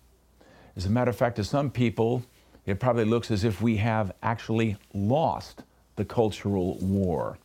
[0.75, 2.21] As a matter of fact, to some people,
[2.67, 5.63] it probably looks as if we have actually lost
[5.95, 7.39] the cultural war.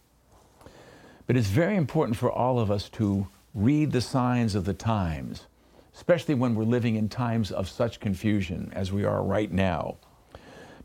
[1.31, 5.47] But it's very important for all of us to read the signs of the times,
[5.95, 9.99] especially when we're living in times of such confusion as we are right now.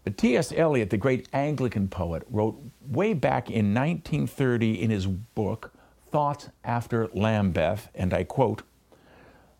[0.03, 0.53] But T.S.
[0.55, 5.73] Eliot, the great Anglican poet, wrote way back in 1930 in his book,
[6.11, 8.62] Thoughts After Lambeth, and I quote,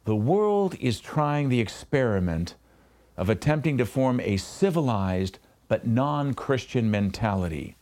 [0.04, 2.54] The world is trying the experiment
[3.18, 7.76] of attempting to form a civilized but non Christian mentality.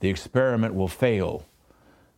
[0.00, 1.46] The experiment will fail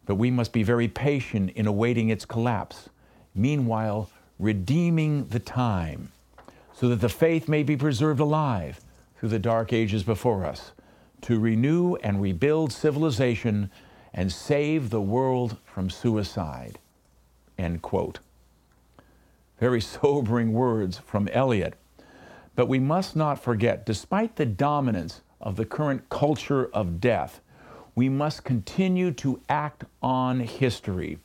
[0.09, 2.89] but we must be very patient in awaiting its collapse,
[3.35, 6.11] meanwhile, redeeming the time
[6.73, 8.81] so that the faith may be preserved alive
[9.19, 10.73] through the dark ages before us,
[11.21, 13.71] to renew and rebuild civilization
[14.15, 16.79] and save the world from suicide.
[17.59, 18.21] End quote.
[19.61, 21.75] Very sobering words from Eliot.
[22.57, 27.43] But we must not forget, despite the dominance of the current culture of death,
[27.99, 31.19] we must continue to act on history.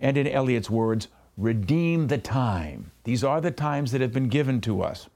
[0.00, 2.90] And in Eliot's words, redeem the time.
[3.04, 5.08] These are the times that have been given to us.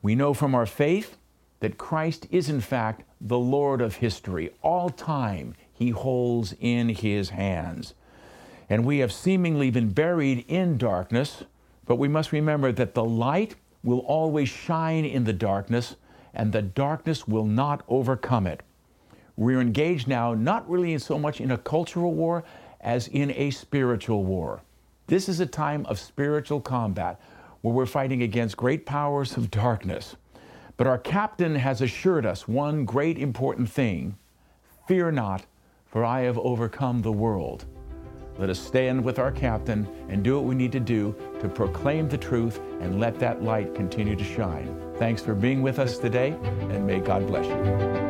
[0.00, 1.18] We know from our faith
[1.60, 4.48] that Christ is, in fact, the Lord of history.
[4.62, 7.92] All time he holds in his hands.
[8.70, 11.44] And we have seemingly been buried in darkness,
[11.84, 15.96] but we must remember that the light will always shine in the darkness,
[16.32, 18.62] and the darkness will not overcome it.
[19.36, 22.44] We're engaged now not really so much in a cultural war
[22.80, 24.62] as in a spiritual war.
[25.06, 27.20] This is a time of spiritual combat
[27.62, 30.16] where we're fighting against great powers of darkness.
[30.76, 34.16] But our captain has assured us one great important thing
[34.86, 35.46] Fear not,
[35.86, 37.64] for I have overcome the world.
[38.36, 42.08] Let us stand with our captain and do what we need to do to proclaim
[42.08, 44.76] the truth and let that light continue to shine.
[44.96, 48.03] Thanks for being with us today, and may God bless you.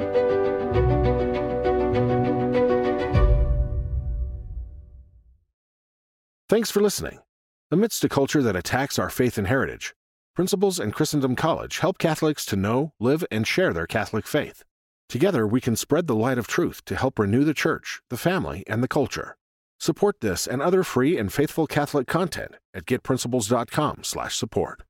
[6.49, 7.19] Thanks for listening.
[7.71, 9.95] Amidst a culture that attacks our faith and heritage,
[10.35, 14.65] Principles and Christendom College help Catholics to know, live, and share their Catholic faith.
[15.09, 18.65] Together, we can spread the light of truth to help renew the church, the family,
[18.67, 19.37] and the culture.
[19.79, 24.83] Support this and other free and faithful Catholic content at getprinciples.com/support.